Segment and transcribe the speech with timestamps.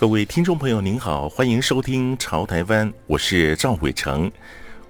[0.00, 4.32] 各位听众朋友，您好，欢迎收听《潮台湾》，我是赵伟成。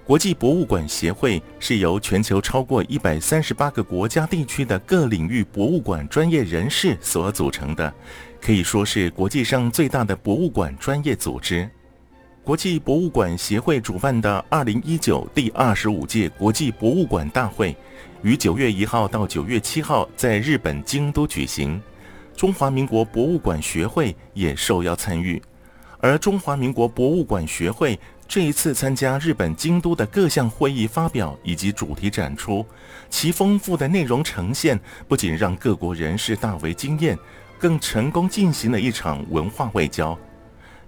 [0.05, 7.93] 国际博物馆协会是由全球超过一百三十八个国家地区的各领域博物馆专业人士所组成的。
[8.39, 11.69] 可以说是国际上最大的博物馆专业组织。
[12.41, 17.75] 国际博物馆协会主办的二零一九第二十五届国际博物馆大会，
[18.21, 21.81] 于九月一号到九月七号在日本京都举行。
[22.35, 25.41] 中华民国博物馆学会也受邀参与。
[25.99, 32.65] 而中华民国博物馆学会这一次参加日本京都的各项会议发表以及主题展出，
[33.09, 37.17] 其丰富的内容呈现，不仅让各国人士大为惊艳。
[37.59, 40.17] 更成功进行了一场文化外交。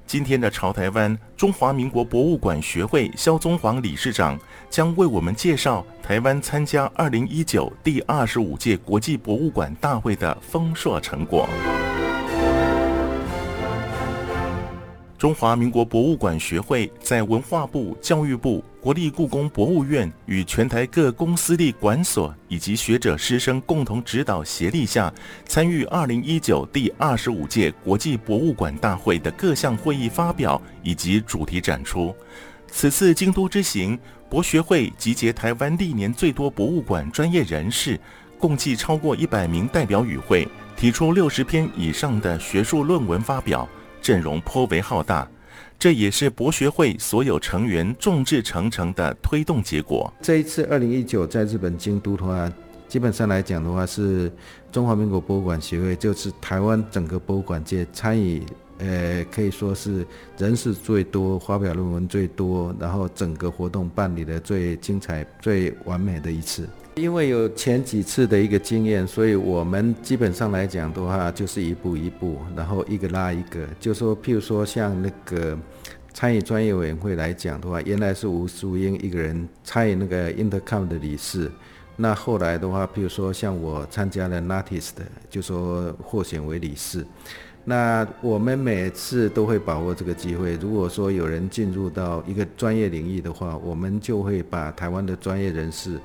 [0.05, 11.47] 今天的潮台湾中华民国博物馆学会肖宗煌理事长将为我们介绍台湾参加二零一九第二十五届国际博物馆大会的丰硕成果。
[15.23, 25.09] 中华民国博物馆学会在文化部、教育部、国立故宫博物院与全台各公私立馆所以及学者师生共同指导协力下，
[25.45, 32.13] 参与二零一九第二十五届国际博物馆大会的各项会议发表以及主题展出。
[32.67, 33.97] 此次京都之行，
[34.29, 37.97] 博学会集结台湾历年最多博物馆专业人士，
[38.37, 43.65] 共计超过一百名代表与会，提出六十篇以上的学术论文发表。
[44.03, 45.25] 阵容颇为浩大，
[45.79, 50.13] 这也是博学会所有成员众志成城的推动结果。
[50.21, 52.51] 这一次二零一九在日本京都的话，
[52.89, 54.29] 基本上来讲的话，是
[54.73, 58.43] 中华民国博物馆协会，就是台湾整个博物馆界参与，
[58.83, 60.05] 呃，可以说是
[60.37, 66.67] 人士最多、发表论文最多，然后整个活动办理的最精彩、最完美的一次。
[66.95, 73.65] 因为有前几次的一个经验，所以我们基本上来讲的话，就是一步一步，然后一个拉一个。
[73.79, 75.57] 就说，譬如说像那个
[76.13, 81.49] 参与专业委员会来讲的话，原来是吴淑英一个人参与那个 Intercom 的理事，
[81.95, 87.05] 那后来的话，譬如说像我参加了 NATIS 的，就说获选为理事。
[87.65, 95.99] 那我们每次都会把握这个机会，如果说有人进入到一个专业领域的话，我们就会把台湾的专业人士。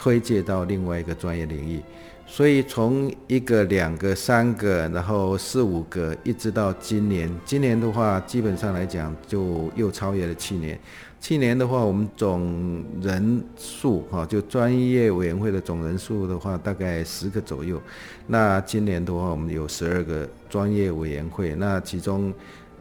[0.00, 1.82] 推介到另外一个专业领域，
[2.24, 7.28] 所以从一个、两个、三个，然后四五个，一直到今年。
[7.44, 10.78] 今年的话，基本上来讲，就又超越了去年。
[11.20, 17.80] 去年的话，我们总人数哈，就专业委员会的总人数的话，大概十个左右。
[18.26, 22.32] 那今年的话，我们有十二个专业委员会，那其中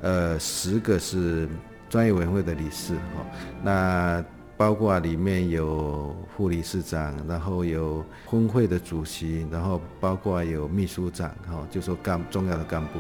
[0.02, 1.48] 呃十个是
[1.90, 3.26] 专业委员会的理事哈，
[3.64, 4.24] 那。
[4.60, 12.98] 包括里面有副理事长，然后有分会的主席，然后包括有秘书长，哈，就说干重要的干部。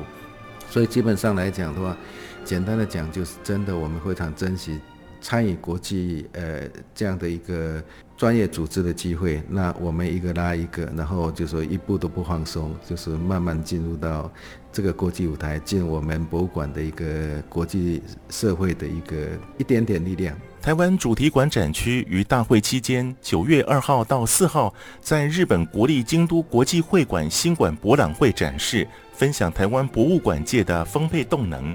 [0.69, 1.97] 所以基本上来讲的话，
[2.45, 4.79] 简单的讲就是真的，我们非常珍惜
[5.21, 6.61] 参与国际呃
[6.93, 7.83] 这样的一个
[8.15, 9.41] 专业组织的机会。
[9.49, 14.31] 那我们一个拉一个，然后就说一步都不放松，就是慢慢进入到
[14.71, 19.15] 这个国际舞台，进我们博物馆的一个国际社会的一个
[19.57, 20.37] 一点点力量。
[20.59, 31.73] 台湾主题馆展区于大会期间，九月二号到四号，在日本国立京都国际会馆新馆博览会展示，分享台湾博物馆界的丰沛动能。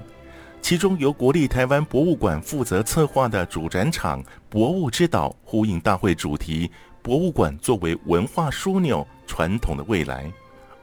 [0.63, 6.71] 其中，由国立台湾博物馆负责策划的主展场“博物之岛”，呼应大会主题
[7.03, 10.33] “博物馆作为文化枢纽，传统的未来”。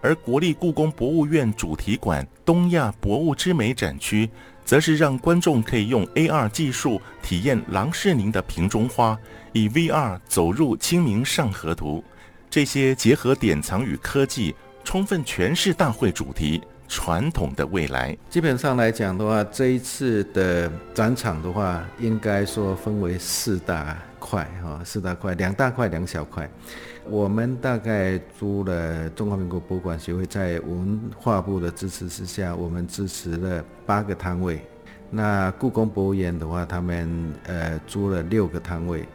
[0.01, 4.29] 而国立故宫博物院主题馆“东亚博物之美”展区。
[4.65, 9.17] 则是让观众可以用 AR 技术体验郎世宁的瓶中花，
[9.51, 12.03] 以 VR 走入《清明上河图》，
[12.51, 14.53] 这些结合典藏与科技，
[14.83, 18.17] 充分诠释大会主题“传统的未来”。
[18.29, 26.49] 基本上来讲的话，这一次的展场的话，应该说分为四大块哈，四大块，两大块，两小块。
[27.05, 34.61] 我们大概租了中华民国博物馆协会在文化部的支持之下，我们支持了八个摊位。
[35.09, 39.07] 那故宫博物院的话，他们呃租了六个摊位。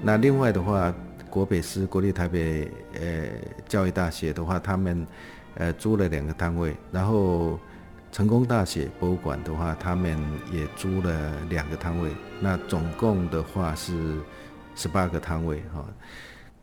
[0.00, 0.94] 那另外的话，
[1.28, 3.26] 国北师国立台北呃
[3.66, 5.04] 教育大学的话，他们
[5.56, 6.76] 呃租了两个摊位。
[6.90, 7.58] 然后
[8.12, 10.18] 成功大学博物馆的话，他们
[10.50, 12.10] 也租了两个摊位，
[12.40, 14.18] 那总共的话是
[14.74, 15.84] 十八个摊位哈，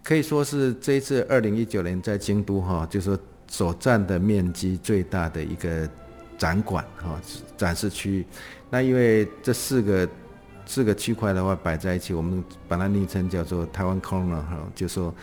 [0.04, 5.89] 可以说是这一次二零一九年在京都哈，就是说所占的面积最大的一个
[6.38, 7.18] 展馆哈
[7.56, 8.25] 展示区域。
[8.69, 10.10] 那因为这四个
[10.66, 15.13] 四个区块的话摆在一起，我们把它昵称叫做台湾 Corner 哈，就说。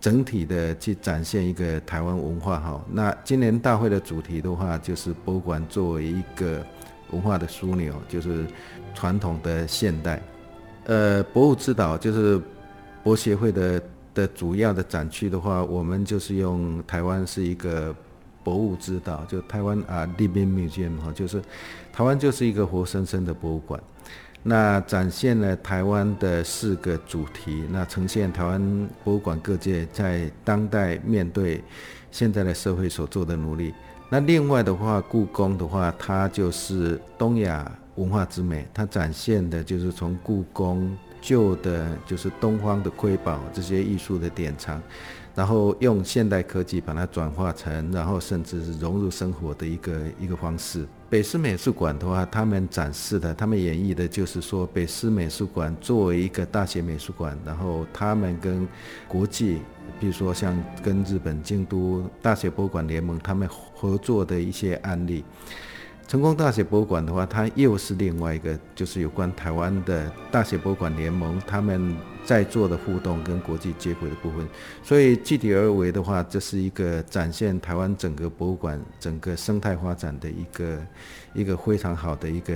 [0.00, 6.64] 整体的去展现一个台湾文化哈，那今年大会的主题的话，就是博物馆作为一个
[7.10, 8.46] 文化的枢纽，就是
[8.94, 10.22] 传统的现代，
[10.84, 12.40] 呃，博物之岛就是
[13.02, 13.82] 博协会的
[14.14, 17.94] 的主要的展区的话，我们就是用台湾是一个
[18.44, 21.42] 博物之岛，就台湾啊 Living Museum 哈，就是
[21.92, 23.82] 台湾就是一个活生生的博物馆。
[24.48, 31.60] 那展现了台湾的四个主题，那呈现台湾博物馆各界在当代面对
[32.12, 33.74] 现在的社会所做的努力。
[34.08, 44.80] 那另外的话，故宫的话，它就是东亚文化之美，它展现的就是从故宫旧的，就是东方的瑰宝这些艺术的典藏。
[45.36, 50.86] 然后用现代科技把它转化成，然后甚至是融入生活的一个一个方式。
[51.10, 58.66] 北师美术馆的话，他们展示的，他们演绎的就是说，北师美术馆作为一个大学美术馆，然后他们跟
[59.06, 59.60] 国际，
[60.00, 65.22] 比如说像跟日本京都大学博物馆联盟他们合作的一些案例。
[66.06, 74.46] 成功大学博物馆的话，它又是另外一个，就是有关台湾的大学博物馆联盟他们在做的互动跟国际接轨的部分。
[74.84, 80.86] 所以具体而为的话，这是一个展现台湾整个博物馆整个生态发展的一个
[81.34, 82.54] 一个非常好的一个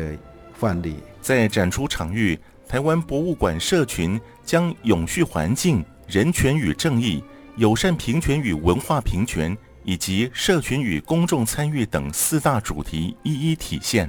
[0.55, 0.99] 范例。
[1.20, 2.38] 在展出场域，
[2.69, 7.20] 台湾博物馆社群将永续环境、人权与正义、
[7.56, 9.58] 友善平权与文化平权。
[9.90, 14.08] 以及社群与公众参与等四大主题一一体现，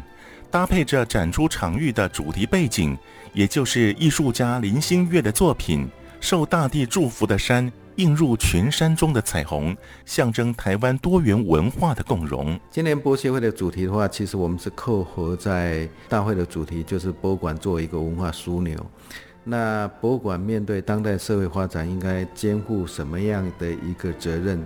[0.52, 2.96] 搭配着展出场域的主题背景，
[3.34, 5.88] 也就是艺术家林星月的作品
[6.20, 9.76] 《受大地祝福的山映入群山中的彩虹》，
[10.06, 12.60] 象征台湾多元文化的共融。
[12.70, 18.78] 今年博协会的主题的话，其实我们是扣合在大会的主题，就是博物馆作为一个文化枢纽。
[19.44, 24.64] 那博物馆面对当代社会发展，应该肩负什么样的一个责任？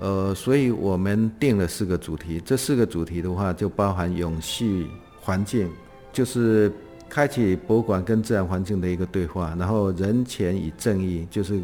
[0.00, 4.86] 呃，所以我们定了四个主题，这四个主题的话，就包含永续
[5.20, 5.68] 环境，
[6.12, 6.72] 就是
[7.08, 11.60] 开启博物馆跟自然环境的一个对话，然后人权与正义，就是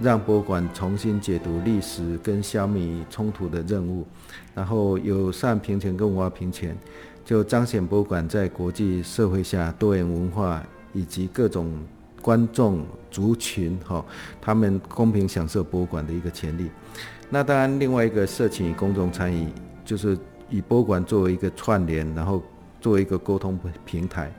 [0.00, 4.06] 让博物馆重新解读历史跟消弭冲突的任务，
[4.54, 6.74] 然后友善平权跟文化平权，
[7.24, 11.70] 就彰显博物馆在国际社会下多元文化以及各种
[12.22, 14.02] 观众族群哈，
[14.40, 16.70] 他们公平享受博物馆的一个权利。
[17.30, 19.46] 那当然，另外一个社群与公众参与，
[19.84, 20.16] 就是
[20.48, 22.42] 以博物馆作为一个串联，然后
[22.80, 24.32] 作为一个沟通平台，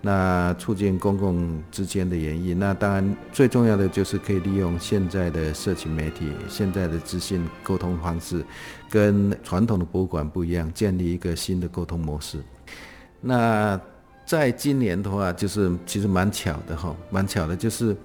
[0.00, 2.54] 那促进公共之间的演绎。
[2.54, 8.44] 那当然，最重要的就是可以利用现在的社群媒体、现在的资讯沟通方式，
[8.88, 12.38] 跟传统的博物馆不一样，建立一个新的沟通模式。
[13.20, 13.80] 那
[14.24, 17.96] 在今年的话，就是其实蛮巧的哈，蛮巧的，就是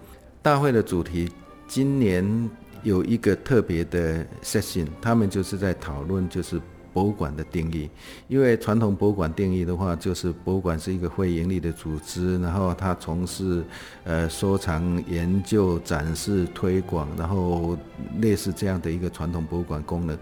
[0.42, 1.30] 大会的主题
[1.68, 2.50] 今年。
[2.84, 6.60] 有一个特别的 session，他们就是在讨论就是
[6.94, 7.90] 博物馆的定义。
[8.28, 13.64] 因为传统博物馆定义的话，就是博物馆是一个非盈利的组织，然后它从事
[14.04, 17.78] 呃收藏、研究、展示、推广，然后
[18.20, 20.18] 类似这样的一个传统博物馆功能。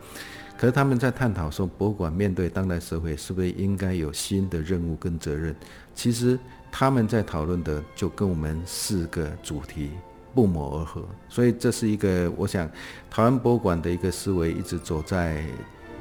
[0.58, 5.56] 可是他们在探讨说，博物馆面对当代社会，是不是应该有新的任务跟责任？
[5.96, 6.38] 其实
[6.70, 9.92] 他们在讨论的就跟我们四个主题。
[10.40, 12.66] 不谋而合，所以这是一个我想
[13.12, 15.44] 台湾博物馆的一个思维，一直走在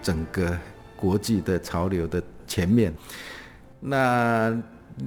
[0.01, 0.57] 整个
[0.95, 2.95] 国际的潮流的前面。
[3.81, 4.57] 那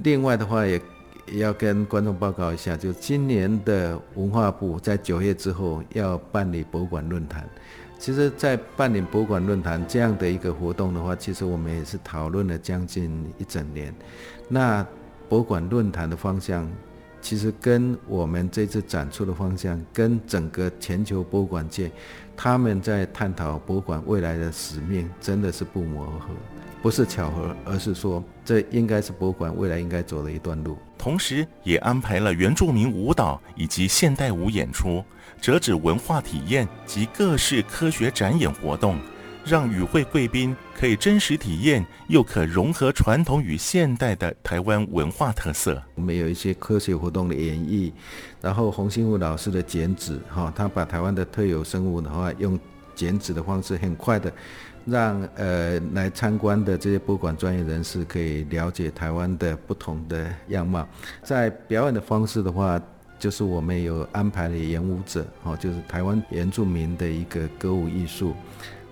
[0.02, 0.78] 另外的话，也
[1.28, 7.48] 也要跟观众报告一下，就今年的文化部在九月之后要办理博物馆论坛。
[7.98, 13.94] 其实，在办理博物馆论坛这样的一个活动的话，其实我们也是讨论了将近一整年。
[14.46, 14.86] 那
[15.26, 16.70] 博物馆论坛的方向。
[17.22, 21.90] 其实跟我们这次展出的方向，跟整个全球博物馆界，
[22.36, 26.28] 他们在探讨博物馆未来的使命，真的是不谋而合，
[26.82, 30.76] 不是巧合，而是说这应该是博物馆未来应该走的一段路。
[30.98, 35.04] 同时，也安排了原住民舞蹈以及现代舞演出、
[35.40, 38.98] 折纸文化体验及各式科学展演活动。
[39.44, 45.82] 让与会贵宾可以真实体验，又可融合传统与现代的台湾文化特色。
[45.96, 47.92] 我们有一些科学活动的演绎，
[48.40, 52.58] 然后洪新武老师的剪纸，哈，他把台湾的特有生物的话，用
[52.94, 54.32] 剪纸的方式，很快的
[54.84, 60.86] 让呃来参观的这些博物馆专业人士可以了解台湾的不同的样貌。
[61.24, 62.80] 在表演的方式的话，
[63.18, 68.34] 就是我们有安排了演舞者，哦，就是台湾原住民的一个歌舞艺术。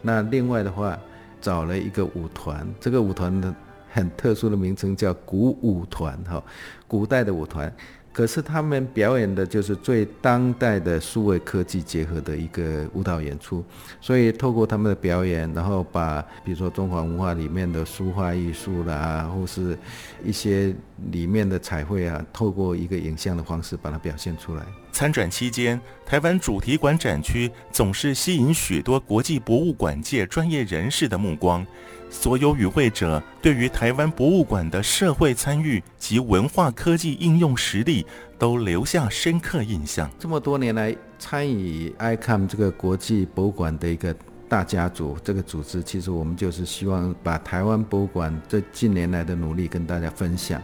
[0.02, 0.98] 那另外的话，
[1.40, 3.54] 找了一个舞团，这个舞团的
[3.90, 6.42] 很特殊的名称叫古舞团，哈，
[6.86, 7.72] 古代的舞团。
[8.12, 13.64] 可是他们表演的就是最当代的数位科技结合的一个舞蹈演出，
[14.00, 19.78] 所以透过他们的表演，然后把比如说中华文化里面的书画艺术啦，或是
[20.24, 20.74] 一些
[21.12, 24.62] 里面的彩绘啊，透过一个影像的方式把它表现出来。
[24.92, 31.64] 参展期间，台湾主题馆展区总是吸引许多国际博物馆界专业人士的目光。
[32.10, 38.04] 所有与会者对于台湾博物馆的社会参与及文化科技应用实力
[38.36, 40.10] 都留下深刻印象。
[40.18, 44.14] 这么多年来参与 ICOM 这个国际博物馆的一个
[44.50, 50.60] 大家族，这个组织其实我们就是希望把台湾博物馆这近年来的努力跟大家分享。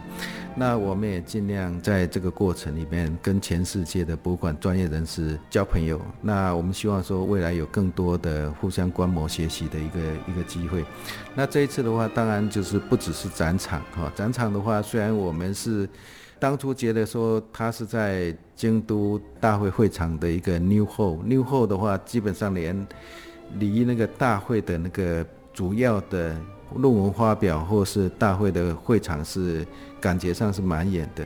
[0.57, 6.01] 那我们也尽量在这个过程里面跟全世界的博物馆专业人士交朋友。
[6.21, 10.83] 那我们希望说未来有更多的互相观摩学习的一个一个机会。
[11.33, 15.87] 那这一次的话，当然就是不只是展场哈，展场的话，虽然我们是
[16.39, 22.85] 当初觉得说它是在京都大会会场的一个 New Hall，New Hall 的话，基本上连
[23.55, 26.35] 离那个大会的那个主要的。
[26.75, 29.65] 论文发表或是大会的会场是
[30.01, 31.25] 感觉上是蛮远的，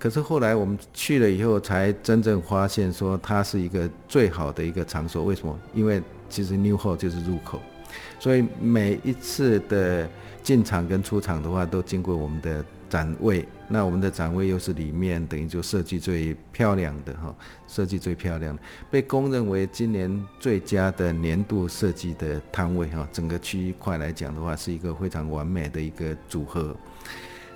[0.00, 5.24] 可是后来我们去了以后，才真正发现说它是一个最好的一个场所。
[5.24, 5.56] 为什么？
[5.72, 7.60] 因为其实 New Hall 就是入口，
[8.18, 10.10] 所以每一次的
[10.42, 12.64] 进场跟出场的话，都经过我们的。
[12.90, 17.34] 展位，那我们的展位又是里面等于就设计最漂亮的哈，
[17.68, 18.58] 设计最漂亮，
[18.90, 26.76] 被公认为今年最佳的年度设计的摊位哈，整个区块来讲的话，是一个非常完美的一个组合。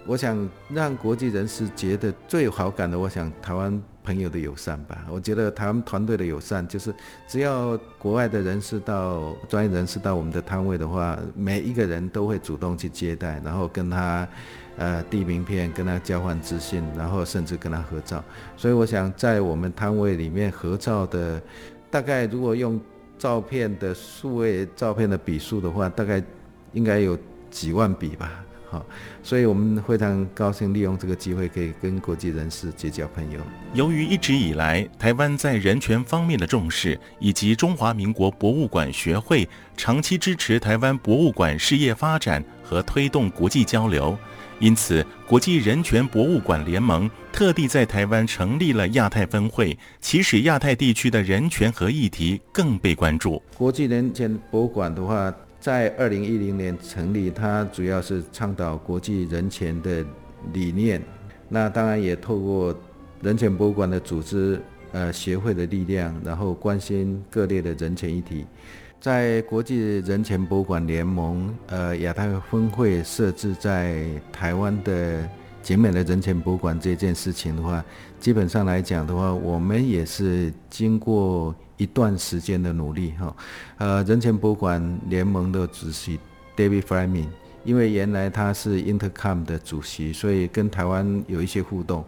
[0.07, 5.07] 我想让国际人士觉得最有好感的，我想台湾朋友的友善吧。
[5.11, 6.95] 我觉得台湾团队的友善，就是
[7.27, 14.27] 只要国外的人士到专业人士到我们的摊位的话，每一个人都会主动去接待，然后跟他。
[14.77, 18.25] 呃，递名片，跟他交换资讯，然后甚至跟他合照。
[18.57, 21.41] 所以我想，在我们摊位里面合照的，
[21.93, 22.81] 大概如果用
[23.17, 26.21] 照片的数位照片的笔数的话，大概
[26.73, 27.17] 应该有
[27.53, 28.45] 几万笔吧。
[28.75, 28.85] 好，
[29.23, 33.39] 所以我们非常高兴利用这个机会，可以跟国际人士结交朋友。
[33.73, 44.19] 由于一直以来台湾在人权方面的重视，以及中华民国博物馆学会长期支持台湾博物馆事业发展和推动国际交流。
[44.61, 53.43] 因此，国际人权博物馆联盟特地在台湾成立了亚太分会，其使亚太地区的人权和议题更被关注。
[53.57, 55.33] 国际人权博物馆的话，
[55.65, 60.05] 在二零一零年成立，它主要是倡导国际人权的
[60.53, 61.01] 理念。
[61.49, 62.79] 那当然也透过
[63.23, 64.61] 人权博物馆的组织，
[64.93, 68.45] 呃，协会的力量，然后关心各类的人权议题。
[69.01, 75.27] 在国际人权博物馆联盟，呃，亚太分会设置在台湾的
[75.63, 77.83] 景美的人权博物馆这件事情的话，
[78.21, 83.37] 基本上来讲的话，我们也是经过一段时间的努力哈。
[83.79, 86.19] 呃，人权博物馆联盟的主席
[86.57, 87.27] David Fleming，
[87.65, 92.05] 因为原来他是 Intercom 的主席，所以跟台湾有一些互动。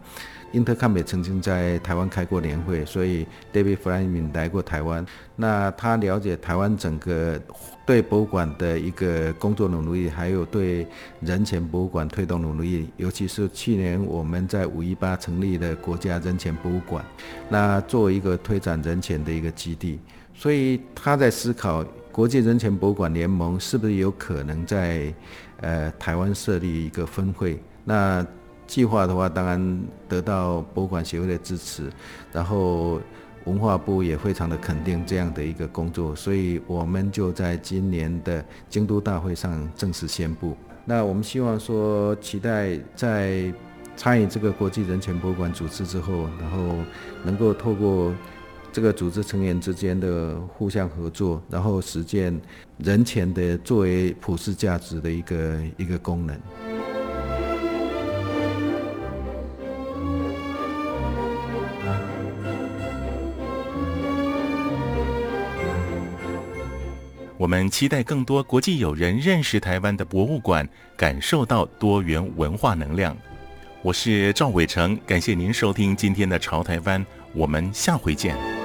[0.53, 5.05] Intercom 也曾经在台湾开过年会，所以 David Fleming 来过台湾。
[5.35, 7.39] 那他了解台湾整个
[7.85, 10.87] 对博物馆的一个工作努力，还有对
[11.19, 12.89] 人权博物馆推动努力。
[12.95, 17.03] 尤其是去年我们在五一八成立的国家人权博物馆，
[17.49, 19.99] 那作为一个推展人权的一个基地，
[20.33, 25.13] 所以他在思考国际人权博物馆联盟是不是有可能在
[25.61, 27.61] 呃台湾设立一个分会。
[27.83, 28.25] 那
[28.65, 31.89] 计划的话，当然得到博物馆协会的支持，
[32.33, 32.99] 然后
[33.45, 40.55] 文化部也非常的肯定这样的一个工作，所以我们就在今年的京都大会上正式宣布。
[40.83, 43.53] 那我们希望说，期待在
[43.95, 46.75] 参与这个国际人权博物馆组织之后，然后
[47.23, 48.13] 能够透过
[48.77, 52.39] 这个组织成员之间的互相合作，然后实践
[52.77, 56.39] 人权的作为普世价值的一个一个功能。
[67.35, 73.17] 我们期待更多国际友人认识台湾的博物馆，感受到多元文化能量。
[73.81, 77.01] 我是赵伟成，感谢您收听今天的《潮台湾》，
[77.33, 78.56] 我们下回见。